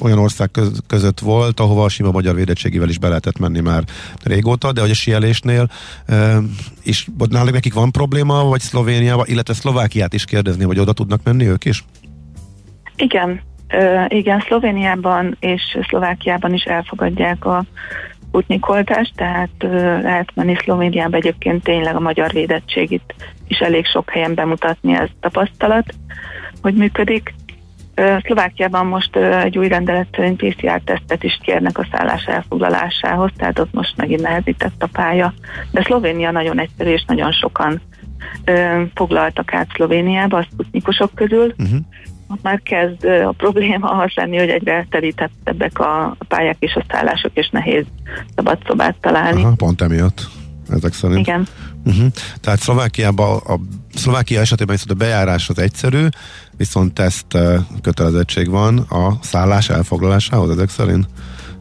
[0.00, 0.50] olyan ország
[0.86, 3.84] között volt, ahova a sima magyar védettségével is be lehetett menni már
[4.22, 5.70] régóta, de hogy a sielésnél
[6.82, 11.46] is náluk nekik van probléma, vagy Szlovéniában, illetve Szlovákiát is kérdezni, hogy oda tudnak menni
[11.46, 11.84] ők is?
[12.96, 13.40] Igen,
[14.08, 17.64] igen, Szlovéniában és Szlovákiában is elfogadják a
[18.34, 19.50] Sputnik oltást, tehát
[20.02, 23.14] lehet menni Szlovéniába egyébként tényleg a magyar védettségét
[23.48, 25.94] is elég sok helyen bemutatni ez tapasztalat,
[26.62, 27.34] hogy működik.
[27.94, 33.96] Szlovákiában most egy új rendelet szerint PCR-tesztet is kérnek a szállás elfoglalásához, tehát ott most
[33.96, 35.34] megint nehezített a pálya.
[35.70, 37.80] De Szlovénia nagyon egyszerű, és nagyon sokan
[38.94, 41.54] foglaltak át Szlovéniába a szputnikusok közül.
[41.58, 41.78] Uh-huh
[42.42, 47.48] már kezd a probléma az lenni, hogy egyre elterítettebbek a pályák és a szállások, és
[47.48, 47.84] nehéz
[48.34, 49.42] szabad szobát találni.
[49.42, 50.26] Aha, pont emiatt
[50.68, 51.18] ezek szerint.
[51.18, 51.46] Igen.
[51.84, 52.06] Uh-huh.
[52.40, 53.54] Tehát Szlovákiában, a
[53.94, 56.06] Szlovákia esetében viszont a bejárás az egyszerű,
[56.56, 57.38] viszont teszt
[57.82, 61.06] kötelezettség van a szállás elfoglalásához ezek szerint?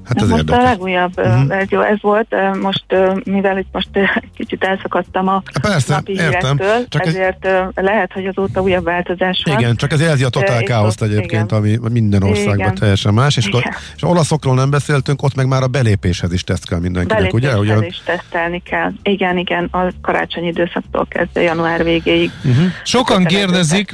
[0.06, 0.64] Hát ez most érdekes.
[0.64, 1.48] a legújabb uh-huh.
[1.48, 2.86] verzió ez volt, most
[3.24, 3.90] mivel itt most
[4.36, 6.58] kicsit elszakadtam a Persze, napi értem.
[6.58, 7.84] hírektől, csak ezért ez...
[7.84, 9.60] lehet, hogy azóta újabb változás van.
[9.60, 11.58] Igen, csak ez jelzi a totál káoszt egyébként, igen.
[11.58, 12.76] ami minden országban igen.
[12.76, 13.64] teljesen más, és, akkor,
[13.96, 17.74] és olaszokról nem beszéltünk, ott meg már a belépéshez is teszt kell mindenkinek, belépéshez ugye?
[17.74, 18.92] Belépéshez is tesztelni kell.
[19.04, 22.32] Igen, igen, a karácsonyi időszaktól kezdve január végéig.
[22.44, 22.66] Uh-huh.
[22.84, 23.94] Sokan kérdezik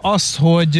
[0.00, 0.76] azt, hogy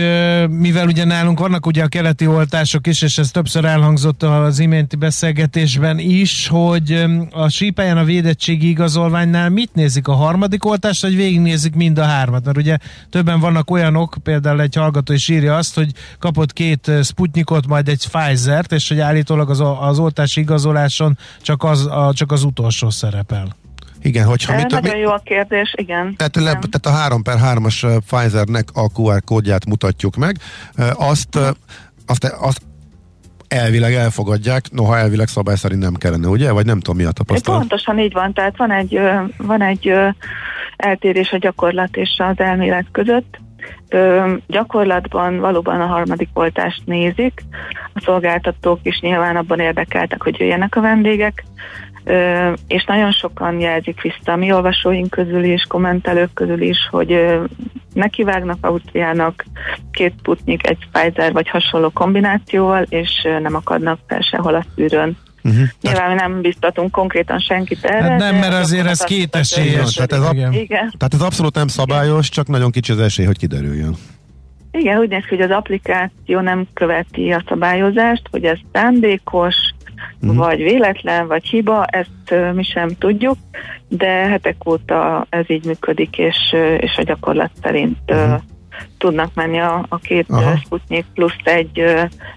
[0.48, 4.96] mivel ugye nálunk vannak ugye a keleti oltások is, és ez többször elhangzott az iménti
[4.96, 11.74] beszélgetésben is, hogy a sípáján a védettségi igazolványnál mit nézik a harmadik oltást, vagy végignézik
[11.74, 12.44] mind a hármat?
[12.44, 12.76] Mert ugye
[13.10, 18.08] többen vannak olyanok, például egy hallgató is írja azt, hogy kapott két Sputnikot, majd egy
[18.08, 23.56] Pfizer-t, és hogy állítólag az, az oltási igazoláson csak az, a, csak az utolsó szerepel.
[24.02, 24.82] Igen, hogyha mi több...
[24.82, 26.16] Nagyon jó a kérdés, igen.
[26.16, 30.38] Tehát, le, tehát a 3 per 3-as Pfizernek a QR kódját mutatjuk meg.
[30.96, 31.38] Azt,
[32.06, 32.60] azt, azt
[33.48, 36.52] elvileg elfogadják, noha elvileg szabály szerint nem kellene, ugye?
[36.52, 37.58] Vagy nem tudom, mi a tapasztalat.
[37.58, 39.00] Pontosan így van, tehát van egy,
[39.36, 39.92] van egy
[40.76, 43.38] eltérés a gyakorlat és az elmélet között.
[43.88, 47.42] Ö, gyakorlatban valóban a harmadik oltást nézik,
[47.92, 51.44] a szolgáltatók is nyilván abban érdekeltek, hogy jöjjenek a vendégek,
[52.04, 57.12] ö, és nagyon sokan jelzik vissza a mi olvasóink közül is, kommentelők közül is, hogy
[57.12, 57.44] ö,
[57.98, 59.44] nekivágnak Ausztriának
[59.90, 63.10] két Sputnik, egy Pfizer vagy hasonló kombinációval, és
[63.42, 65.16] nem akadnak fel sehol a szűrőn.
[65.44, 65.62] Uh-huh.
[65.80, 66.28] Nyilván tehát...
[66.28, 68.10] nem biztatunk konkrétan senkit erre.
[68.10, 69.92] Hát nem, mert azért ez két esélyes.
[69.92, 70.36] Tehát ez, ab...
[70.36, 70.92] Igen.
[70.98, 73.94] tehát ez abszolút nem szabályos, csak nagyon kicsi az esély, hogy kiderüljön.
[74.70, 79.54] Igen, úgy néz ki, hogy az applikáció nem követi a szabályozást, hogy ez szándékos,
[80.20, 80.36] uh-huh.
[80.36, 83.36] vagy véletlen, vagy hiba, ezt mi sem tudjuk,
[83.88, 86.36] de hetek óta ez így működik, és,
[86.78, 88.40] és a gyakorlat szerint uh-huh.
[88.98, 90.56] tudnak menni a, a két Aha.
[90.56, 91.82] Sputnik plusz egy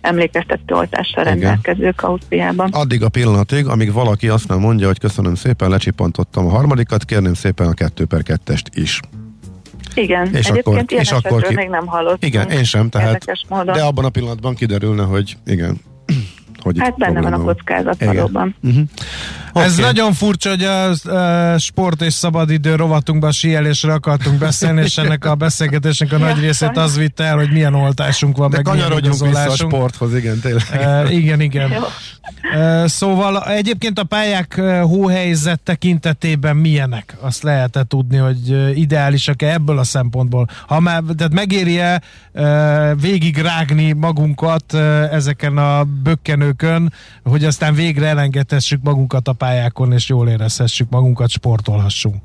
[0.01, 2.69] emlékeztető oltással rendelkezők Ausztriában.
[2.71, 7.33] Addig a pillanatig, amíg valaki azt nem mondja, hogy köszönöm szépen, lecsipantottam a harmadikat, kérném
[7.33, 8.99] szépen a 2 per 2-est is.
[9.95, 11.53] Igen, és egyébként akkor, ilyen és akkor ki...
[11.53, 12.29] még nem hallottam.
[12.29, 13.25] Igen, én sem, tehát,
[13.65, 15.81] de abban a pillanatban kiderülne, hogy igen,
[16.63, 18.15] hogy hát benne van a kockázat Igen.
[18.15, 18.55] valóban.
[18.63, 18.83] Uh-huh.
[19.53, 19.67] Okay.
[19.67, 24.97] Ez nagyon furcsa, hogy a, a sport és szabadidő rovatunkban a síelésre akartunk beszélni, és
[24.97, 28.65] ennek a beszélgetésnek a nagy részét az vitte el, hogy milyen oltásunk van, De meg
[28.65, 30.63] kanyarodjunk vissza a sporthoz, igen, tényleg.
[30.73, 31.71] Uh, igen, igen.
[31.71, 37.15] Uh, szóval egyébként a pályák hóhelyzet tekintetében milyenek?
[37.19, 40.47] Azt lehet tudni, hogy ideálisak-e ebből a szempontból?
[40.67, 42.01] Ha már, tehát megéri-e
[42.33, 45.83] uh, végig rágni magunkat uh, ezeken a
[46.51, 52.15] bökkenőkön, hogy aztán végre elengedhessük magunkat a pályákon, és jól érezhessük magunkat, sportolhassunk.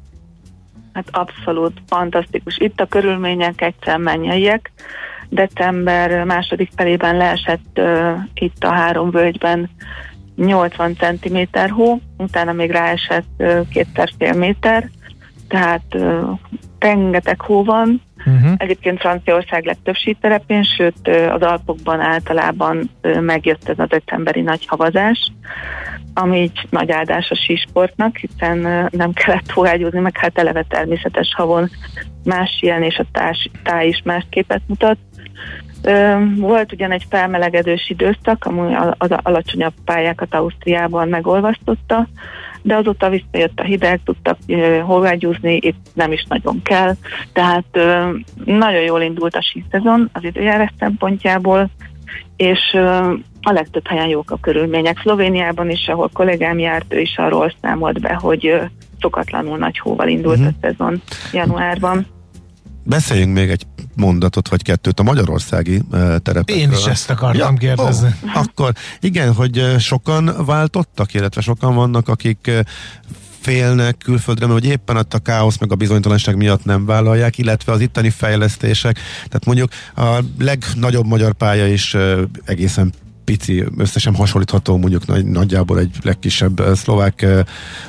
[0.92, 2.58] Hát abszolút fantasztikus.
[2.58, 4.72] Itt a körülmények egyszer mennyeiek.
[5.28, 9.70] December második felében leesett uh, itt a három völgyben
[10.36, 14.90] 80 cm hó, utána még ráesett uh, kétszer fél méter,
[15.48, 16.38] tehát uh,
[16.78, 18.02] rengeteg hó van.
[18.26, 18.52] Uh-huh.
[18.56, 25.32] Egyébként Franciaország legtöbb síterepén, sőt az Alpokban általában megjött ez a decemberi nagy havazás
[26.18, 31.70] ami így nagy áldás a sísportnak, hiszen nem kellett fogágyúzni, meg hát eleve természetes havon
[32.24, 34.98] más ilyen, és a társ, táj is más képet mutat.
[36.36, 42.08] Volt ugyan egy felmelegedős időszak, ami az alacsonyabb pályákat Ausztriában megolvasztotta,
[42.66, 44.38] de azóta visszajött a hideg, tudtak
[44.84, 46.94] horgágyúzni, itt nem is nagyon kell,
[47.32, 47.78] tehát
[48.44, 51.70] nagyon jól indult a síszezon az időjárás szempontjából,
[52.36, 52.74] és
[53.42, 54.98] a legtöbb helyen jók a körülmények.
[54.98, 58.60] Szlovéniában is, ahol kollégám járt, ő is arról számolt be, hogy
[59.00, 60.54] szokatlanul nagy hóval indult uh-huh.
[60.60, 61.02] a szezon
[61.32, 62.06] januárban.
[62.86, 66.56] Beszéljünk még egy mondatot vagy kettőt a magyarországi uh, terepekről.
[66.56, 68.14] Én is ezt akartam ja, kérdezni.
[68.24, 72.50] Ó, akkor igen, hogy sokan váltottak, illetve sokan vannak, akik
[73.40, 77.72] félnek külföldre, mert hogy éppen ott a káosz meg a bizonytalanság miatt nem vállalják, illetve
[77.72, 78.98] az itteni fejlesztések.
[79.14, 81.96] Tehát mondjuk a legnagyobb magyar pálya is
[82.44, 82.92] egészen
[83.26, 87.26] pici, összesen hasonlítható mondjuk nagy, nagyjából egy legkisebb szlovák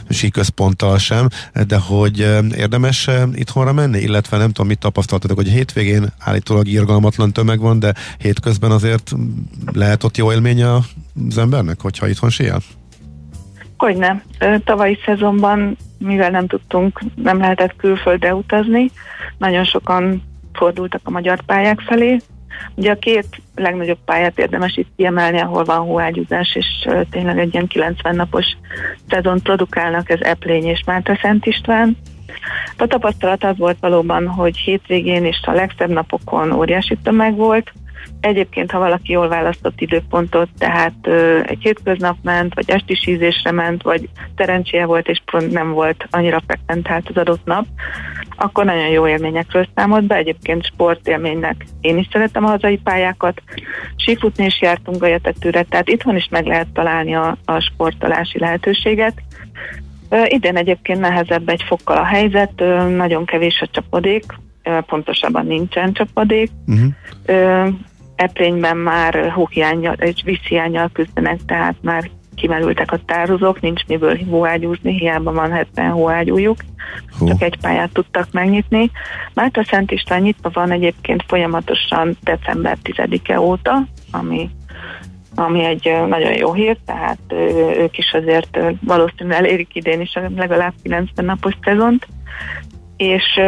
[0.10, 1.28] síközponttal sem,
[1.68, 2.20] de hogy
[2.58, 7.94] érdemes itthonra menni, illetve nem tudom, mit tapasztaltatok, hogy hétvégén állítólag irgalmatlan tömeg van, de
[8.18, 9.12] hétközben azért
[9.74, 10.74] lehet ott jó élménye
[11.30, 12.62] az embernek, hogyha itthon síel?
[13.78, 14.24] Hogyne.
[14.64, 18.92] Tavalyi szezonban, mivel nem tudtunk, nem lehetett külföldre utazni,
[19.38, 20.24] nagyon sokan
[20.54, 22.22] fordultak a magyar pályák felé.
[22.76, 27.68] Ugye a két legnagyobb pályát érdemes itt kiemelni, ahol van hóágyúzás, és tényleg egy ilyen
[27.68, 28.46] 90 napos
[29.10, 31.98] szezon produkálnak, ez Eplény és Márta Szent István.
[32.78, 37.72] A tapasztalat az volt valóban, hogy hétvégén és a legszebb napokon óriási tömeg volt,
[38.20, 43.84] Egyébként, ha valaki jól választott időpontot, tehát ö, egy hétköznap ment, vagy esti sízésre ment,
[43.84, 47.66] vagy szerencséje volt, és pont nem volt annyira frekventált az adott nap,
[48.38, 50.16] akkor nagyon jó élményekről számolt be.
[50.16, 53.42] Egyébként sportélménynek én is szeretem a hazai pályákat.
[53.96, 59.22] Sífutni is jártunk a jetetőre, tehát itthon is meg lehet találni a, a sportolási lehetőséget.
[60.10, 64.24] Ö, idén egyébként nehezebb egy fokkal a helyzet, ö, nagyon kevés a csapadék,
[64.88, 66.52] pontosabban nincsen csapadék.
[66.68, 67.74] Uh-huh.
[68.16, 75.32] Eprényben már hóhiányjal és vízhiányjal küzdenek, tehát már kimerültek a tározók, nincs miből hóágyúzni, hiába
[75.32, 76.58] van 70 hóágyújuk,
[77.20, 77.28] Hú.
[77.28, 78.92] csak egy pályát tudtak megnyitni.
[79.34, 84.50] Márta Szent István nyitva van egyébként folyamatosan december 10-e óta, ami
[85.40, 87.20] ami egy nagyon jó hír, tehát
[87.78, 92.08] ők is azért valószínűleg elérik idén is legalább 90 napos szezont,
[92.98, 93.40] és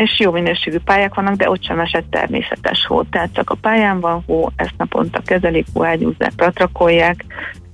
[0.00, 3.02] és jó minőségű pályák vannak, de ott sem esett természetes hó.
[3.02, 7.24] Tehát csak a pályán van hó, ezt naponta kezelik, hóágyúzzák, ratrakolják,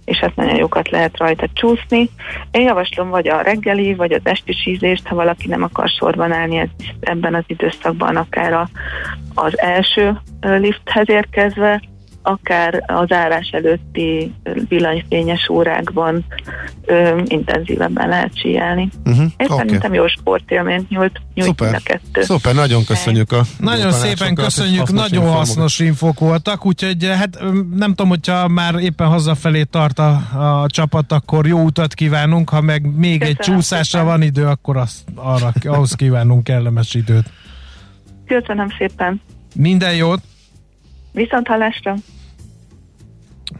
[0.04, 2.10] és hát nagyon jókat lehet rajta csúszni.
[2.50, 6.70] Én javaslom vagy a reggeli, vagy az esti sízést, ha valaki nem akar sorban állni
[7.00, 8.68] ebben az időszakban, akár a,
[9.34, 11.82] az első lifthez érkezve,
[12.26, 14.34] akár az árás előtti
[14.68, 16.24] villanyfényes órákban
[16.84, 18.88] ö, intenzívebben lehet síelni.
[19.04, 19.22] Uh-huh.
[19.22, 19.56] Én okay.
[19.56, 21.74] szerintem jó sportélményt nyújt, nyújt Szuper.
[21.74, 22.22] a kettő.
[22.22, 27.38] Szuper, nagyon köszönjük a Nagyon szépen köszönjük, hasznos nagyon hasznos infok voltak, úgyhogy hát
[27.74, 30.10] nem tudom, hogyha már éppen hazafelé tart a,
[30.62, 34.06] a csapat, akkor jó utat kívánunk, ha meg még Köszönöm egy csúszásra szépen.
[34.06, 37.30] van idő, akkor azt, arra, ahhoz kívánunk kellemes időt.
[38.26, 39.20] Köszönöm szépen.
[39.54, 40.22] Minden jót!
[41.12, 41.94] Viszont hallásra!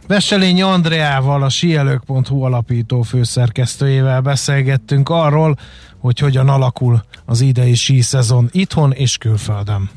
[0.07, 5.57] Veselényi Andreával, a sielők.hu alapító főszerkesztőjével beszélgettünk arról,
[5.99, 9.89] hogy hogyan alakul az idei szezon itthon és külföldön.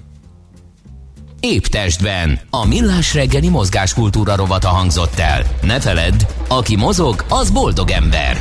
[1.41, 2.41] Épp testben.
[2.51, 5.43] A millás reggeli mozgáskultúra rovata hangzott el.
[5.63, 8.37] Ne feledd, aki mozog, az boldog ember.